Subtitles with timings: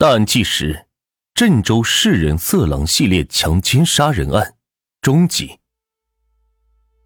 [0.00, 0.86] 大案纪实：
[1.34, 4.54] 郑州市人色狼系列强奸杀人案
[5.00, 5.58] 终集。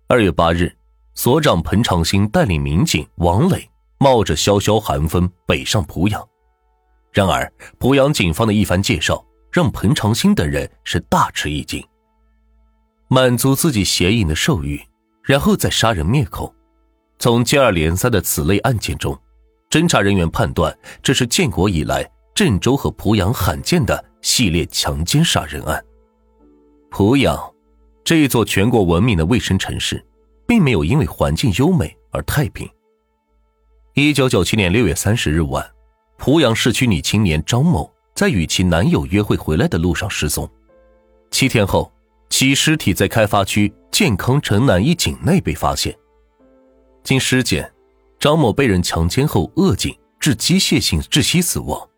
[0.09, 0.77] 二月八日，
[1.15, 3.67] 所长彭长兴带领民警王磊
[3.97, 6.23] 冒着萧萧寒风北上濮阳。
[7.13, 11.83] 然而，濮阳警方的一番介绍让彭长兴等人是大吃一惊。
[13.09, 14.79] 满足自己邪淫的兽欲，
[15.23, 16.55] 然后再杀人灭口。
[17.19, 19.19] 从接二连三的此类案件中，
[19.71, 22.07] 侦查人员判断这是建国以来。
[22.35, 25.85] 郑州和濮阳罕见的系列强奸杀人案。
[26.91, 27.39] 濮阳，
[28.05, 30.05] 这一座全国闻名的卫生城市，
[30.47, 32.69] 并没有因为环境优美而太平。
[33.95, 35.69] 一九九七年六月三十日晚，
[36.19, 40.49] 濮阳市区女青年张某在与其男友约会回来的路上失踪。
[41.31, 41.93] 七天后，
[42.31, 45.95] 其尸体在开发区健康城南一井内被发现。
[47.03, 47.71] 经尸检，
[48.19, 51.89] 张某被人强奸后扼颈致机械性窒息死亡。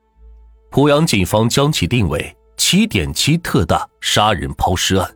[0.74, 5.08] 濮阳警方将其定为七点七特大杀人抛尸案。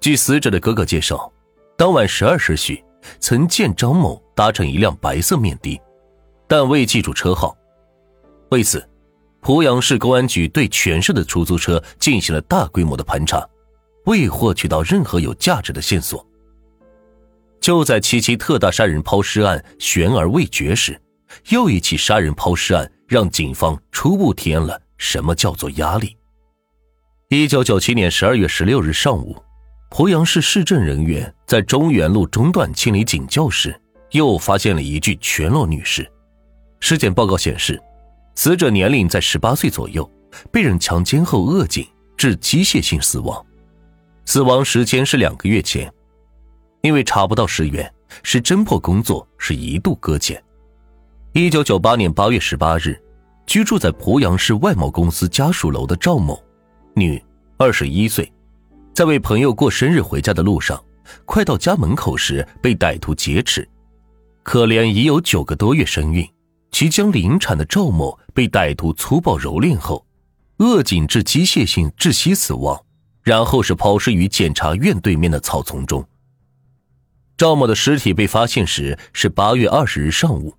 [0.00, 1.30] 据死者的哥哥介绍，
[1.76, 2.82] 当晚十二时许，
[3.20, 5.78] 曾见张某搭乘一辆白色面的，
[6.48, 7.54] 但未记住车号。
[8.48, 8.82] 为此，
[9.42, 13.46] 濮阳市公安局对全市的出租车进行了大规模的盘查，
[14.06, 16.26] 未获取到任何有价值的线索。
[17.60, 20.98] 就在七七特大杀人抛尸案悬而未决时，
[21.50, 22.90] 又一起杀人抛尸案。
[23.06, 26.16] 让警方初步体验了什么叫做压力。
[27.28, 29.36] 一九九七年十二月十六日上午，
[29.90, 36.10] 濮阳市市政人员在中原路中段清理警窖时，又发现了一具全裸女尸。
[36.80, 37.82] 尸检报告显示，
[38.34, 40.08] 死者年龄在十八岁左右，
[40.52, 43.44] 被人强奸后扼颈致机械性死亡，
[44.24, 45.92] 死亡时间是两个月前。
[46.82, 50.40] 因为查不到尸源，使侦破工作是一度搁浅。
[51.38, 52.98] 一九九八年八月十八日，
[53.46, 56.42] 居住在濮阳市外贸公司家属楼的赵某，
[56.94, 57.22] 女，
[57.58, 58.32] 二十一岁，
[58.94, 60.82] 在为朋友过生日回家的路上，
[61.26, 63.68] 快到家门口时被歹徒劫持。
[64.42, 66.26] 可怜已有九个多月身孕、
[66.70, 70.06] 即将临产的赵某被歹徒粗暴蹂躏后，
[70.56, 72.82] 扼颈致机械性窒息死亡，
[73.22, 76.02] 然后是抛尸于检察院对面的草丛中。
[77.36, 80.56] 赵某的尸体被发现时是八月二十日上午。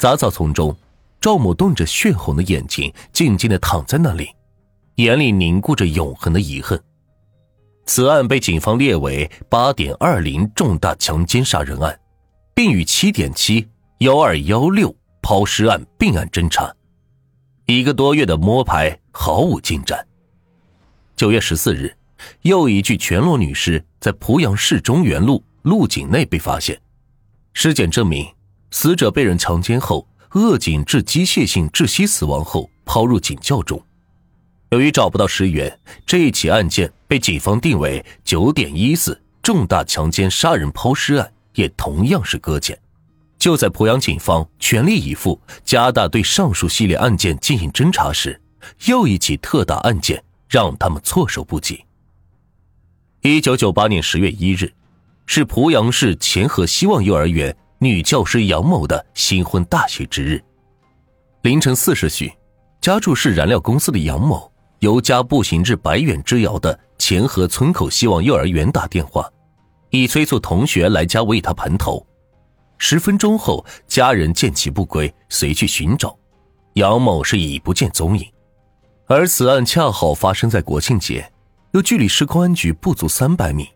[0.00, 0.74] 杂草丛中，
[1.20, 4.30] 赵某瞪着血红的眼睛，静静的躺在那里，
[4.94, 6.82] 眼里凝固着永恒的遗恨。
[7.84, 12.00] 此案被警方列为八点二零重大强奸杀人案，
[12.54, 13.68] 并与七点七
[13.98, 16.74] 幺二幺六抛尸案并案侦查。
[17.66, 20.02] 一个多月的摸排毫无进展。
[21.14, 21.94] 九月十四日，
[22.40, 26.80] 又一具全裸女尸在濮阳市中原路路井内被发现，
[27.52, 28.26] 尸检证明。
[28.70, 33.82] 死者被人强奸后扼颈致机械性窒息死亡后抛入井窖中。
[34.70, 42.78] 由于找不到尸源，这一起案件被警方定为九点一四重大强奸杀人抛尸案，也同样是搁浅。
[43.36, 48.40] 就在濮阳警方全力以赴加大对上述系列案件进行侦查时，
[48.86, 51.84] 又一起特大案件让他们措手不及。
[53.22, 54.72] 一九九八年十月一日，
[55.26, 57.56] 是濮阳市前河希望幼儿园。
[57.82, 60.44] 女教师杨某的新婚大喜之日，
[61.40, 62.30] 凌晨四时许，
[62.78, 69.26] 家住市燃料公司的杨某由家步行至百远之遥的前河村口希望幼儿园打电话，
[69.88, 72.06] 以催促同学来家为他盘头。
[72.76, 76.14] 十分钟后，家人见其不归，随去寻找，
[76.74, 78.30] 杨某是已不见踪影。
[79.06, 81.32] 而此案恰好发生在国庆节，
[81.72, 83.66] 又距离市公安局不足三百米，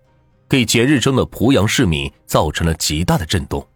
[0.47, 3.67] 给节日中的濮阳市民造成了极大的震动。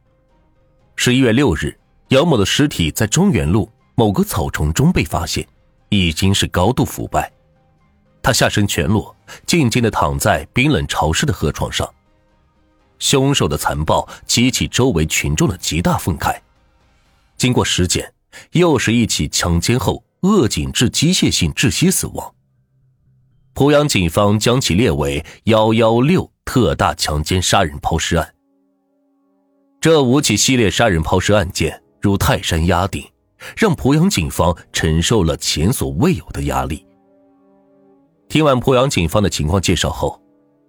[1.01, 1.79] 十一月六日，
[2.09, 5.47] 杨某的尸体在中原路某个草丛中被发现，
[5.91, 7.33] 已经是高度腐败。
[8.21, 9.15] 他下身全裸，
[9.47, 11.89] 静静的躺在冰冷潮湿的河床上。
[12.99, 16.37] 凶手的残暴激起周围群众的极大愤慨。
[17.37, 18.13] 经过尸检，
[18.51, 22.35] 又是一起强奸后扼颈致机械性窒息死亡。
[23.55, 28.35] 濮阳警方将其列为幺幺六特大强奸杀人抛尸案。
[29.81, 33.05] 这五起系列杀人抛尸案件如泰山压顶，
[33.57, 36.85] 让濮阳警方承受了前所未有的压力。
[38.29, 40.21] 听完濮阳警方的情况介绍后，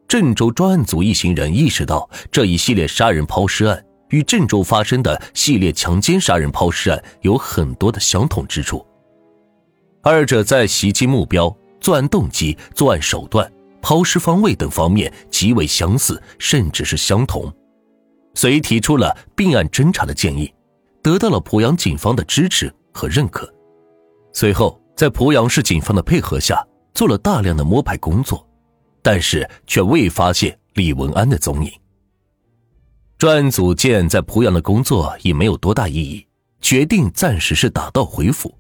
[0.08, 8.86] 郑州专案组一行人意识到，这一系列杀人抛尸案与郑州发生的系列强奸杀人抛尸案有很多的相同之处，
[10.04, 13.52] 二者在袭击目标、作案动机、作案手段、
[13.82, 17.52] 抛尸方位等方面极为相似，甚至是相同。
[18.34, 20.54] 遂提出了并案侦查的建议，
[21.02, 23.52] 得到了濮阳警方的支持和认可。
[24.34, 28.48] 随后，在濮阳市警方的配合下，做了大量的摸排工作，
[29.02, 31.72] 但是却未发现李文安的踪影。
[33.18, 36.26] 专案组见在濮阳的工作已没有多大意义，
[36.62, 38.56] 决定暂时是打道回府。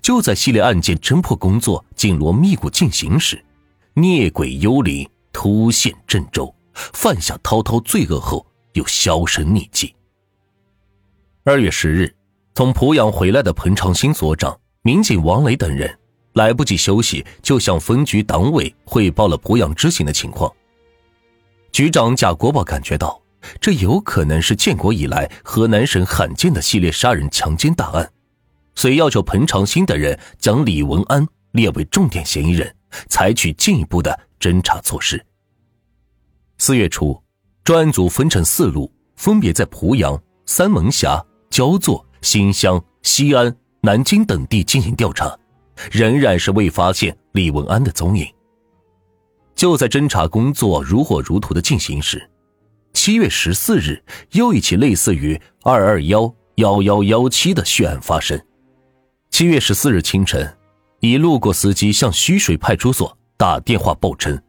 [0.00, 3.42] 就在系列案件侦破工作紧锣密鼓进行时，
[3.94, 9.94] 孽鬼幽灵突现郑州，犯下滔滔罪恶后又销声匿迹。
[11.44, 12.14] 二月十日，
[12.54, 15.98] 从濮阳回来的彭长兴所长、民警王磊等人
[16.34, 20.52] 来不及休息，就向分局党委汇报了濮阳之行的情况。
[21.72, 23.20] 局长贾国宝感觉到，
[23.60, 28.12] 这有可能是建国以来河南省罕见的系列杀人强奸大案，
[28.74, 32.76] 所以要求彭长兴等人将李文安列为重点嫌疑人，
[33.08, 35.24] 采取进一步的侦查措施。
[36.58, 37.20] 四月初，
[37.64, 41.24] 专案组分成四路，分别在濮阳、三门峡。
[41.50, 45.38] 焦作、新乡、西安、南京等地进行调查，
[45.90, 48.26] 仍然是未发现李文安的踪影。
[49.54, 52.26] 就在侦查工作如火如荼的进行时，
[52.94, 58.42] 七月十四日，又一起类似于二二幺幺幺幺七的血案发生。
[59.28, 60.56] 七月十四日清晨，
[61.00, 64.42] 一路过司机向徐水派出所打电话报称，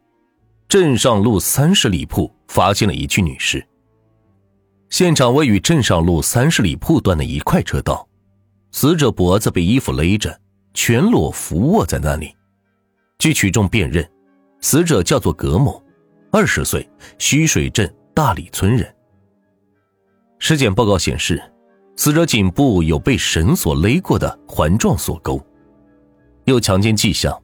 [0.68, 3.64] 镇上路三十里铺发现了一具女尸。
[4.90, 8.08] 现场位于镇上路三十里铺段的一块车道，
[8.72, 10.38] 死者脖子被衣服勒着，
[10.72, 12.34] 全裸伏卧在那里。
[13.18, 14.08] 据群众辨认，
[14.60, 15.82] 死者叫做葛某，
[16.30, 16.88] 二十岁，
[17.18, 18.92] 徐水镇大里村人。
[20.38, 21.42] 尸检报告显示，
[21.96, 25.40] 死者颈部有被绳索勒过的环状锁沟，
[26.44, 27.40] 有强奸迹象。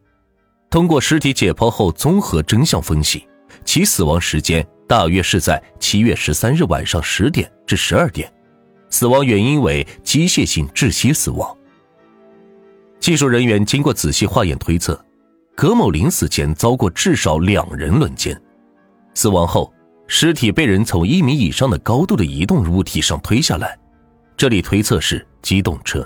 [0.71, 3.27] 通过尸体解剖后综合真相分析，
[3.65, 4.67] 其死亡时间。
[4.87, 8.29] 大约是在七月十三日晚上十点至十二点，
[8.89, 11.57] 死亡原因为机械性窒息死亡。
[12.99, 15.01] 技术人员经过仔细化验推测，
[15.55, 18.37] 葛某临死前遭过至少两人轮奸，
[19.15, 19.73] 死亡后
[20.09, 23.79] 尸体被人从一米以上的高度的移动物体上推下来，
[24.37, 26.05] 这里推测是机动车。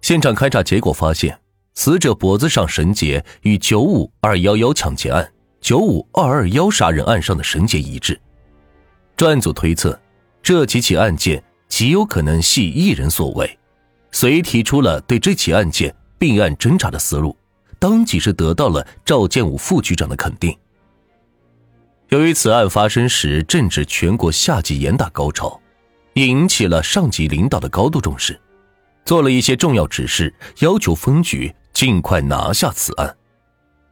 [0.00, 1.38] 现场勘查结果发现，
[1.76, 5.30] 死者脖子上绳结与九五二幺幺抢劫案。
[5.60, 8.18] 九五二二幺杀人案上的绳结一致，
[9.16, 9.98] 专案组推测，
[10.42, 13.58] 这几起案件极有可能系一人所为，
[14.10, 17.36] 遂提出了对这起案件并案侦查的思路，
[17.78, 20.56] 当即是得到了赵建武副局长的肯定。
[22.08, 25.60] 由于此案发生时正值全国夏季严打高潮，
[26.14, 28.40] 引起了上级领导的高度重视，
[29.04, 33.18] 做了一些重要指示，要求分局尽快拿下此案。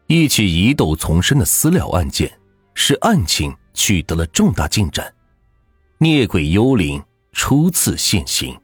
[0.06, 2.32] 一起疑窦丛生的私了案件，
[2.72, 5.14] 使案情取得了重大进展。
[5.98, 7.02] 孽鬼幽灵
[7.32, 8.58] 初次现形。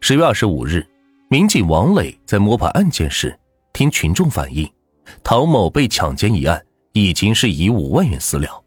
[0.00, 0.84] 十月二十五日，
[1.30, 3.38] 民警王磊在摸排案件时，
[3.72, 4.68] 听群众反映，
[5.22, 6.60] 唐某被强奸一案
[6.92, 8.64] 已经是以五万元私了。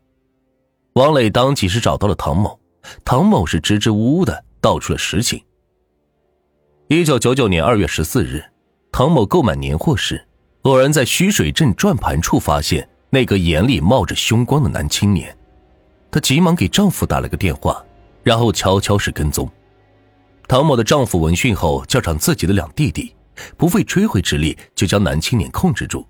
[0.94, 2.58] 王磊当即是找到了唐某，
[3.04, 5.44] 唐某是支支吾吾的道出了实情。
[6.88, 8.42] 一九九九年二月十四日，
[8.98, 10.20] 唐某购买年货时。
[10.64, 15.38] 偶然在徐水镇转盘处发现那个眼里冒着凶光的男青年，
[16.10, 17.86] 她急忙给丈夫打了个电话，
[18.24, 19.48] 然后悄悄是跟踪。
[20.48, 23.14] 唐某的丈夫闻讯后叫上自己的两弟弟，
[23.56, 26.04] 不费吹灰之力就将男青年控制住。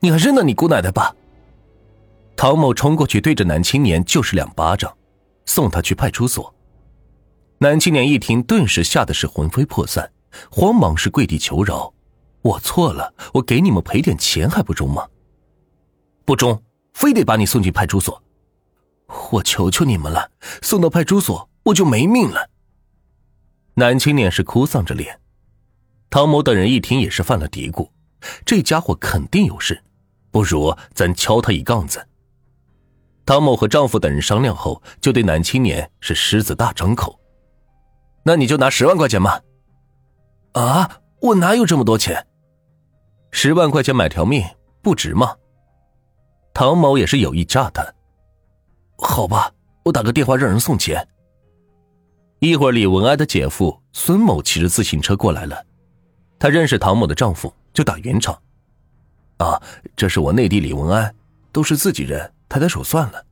[0.00, 1.14] 你还认得你姑奶奶吧？
[2.34, 4.92] 唐某冲过去对着男青年就是两巴掌，
[5.44, 6.52] 送他去派出所。
[7.58, 10.10] 男青年一听，顿时吓得是魂飞魄散，
[10.50, 11.92] 慌忙是跪地求饶。
[12.42, 15.08] 我错了，我给你们赔点钱还不中吗？
[16.24, 16.62] 不中，
[16.94, 18.22] 非得把你送进派出所。
[19.32, 20.30] 我求求你们了，
[20.62, 22.50] 送到派出所我就没命了。
[23.74, 25.20] 男青年是哭丧着脸，
[26.08, 27.90] 唐某等人一听也是犯了嘀咕，
[28.44, 29.82] 这家伙肯定有事，
[30.30, 32.06] 不如咱敲他一杠子。
[33.24, 37.18] 唐某和丈夫等人商量后，就对男青年是狮子大张口
[38.24, 39.40] ：“那你就拿十万块钱吧。”
[40.56, 42.26] 啊，我哪有这么多钱？
[43.30, 44.42] 十万块钱买条命
[44.80, 45.36] 不值吗？
[46.54, 47.84] 唐某也是有意诈他。
[48.96, 49.52] 好吧，
[49.84, 51.06] 我打个电话让人送钱。
[52.38, 55.62] 一会儿，李文安的姐夫孙某骑着自行车过来了，
[56.38, 58.34] 他认识唐某的丈夫，就打圆场。
[59.36, 59.60] 啊，
[59.94, 61.14] 这是我内地李文安，
[61.52, 63.22] 都是自己人，抬抬手算了。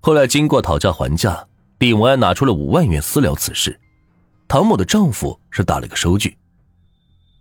[0.00, 1.48] 后来经过讨价还价，
[1.78, 3.80] 李文安拿出了五万元私了此事，
[4.48, 6.36] 唐某的丈夫是打了个收据。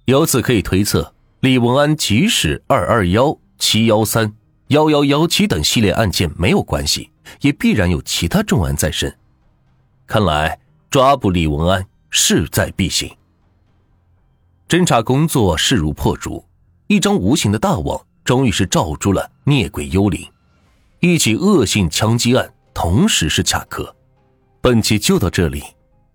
[0.05, 1.13] 由此可以推测。
[1.41, 4.33] 李文安即使二二幺、七幺三、
[4.69, 9.15] 幺幺幺七等系列案件没有关系，也必然有其他重案在身。
[10.07, 10.59] 看来
[10.89, 13.15] 抓捕李文安势在必行。
[14.67, 16.43] 侦查工作势如破竹，
[16.87, 20.27] 一张无形的大网终于是罩住了孽鬼幽灵。
[21.01, 23.95] 一起恶性枪击案同时是卡壳。
[24.61, 25.63] 本期就到这里，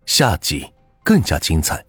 [0.06, 0.66] 下集
[1.02, 1.84] 更加精彩。